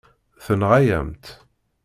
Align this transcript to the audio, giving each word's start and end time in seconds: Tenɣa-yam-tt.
Tenɣa-yam-tt. 0.45 1.25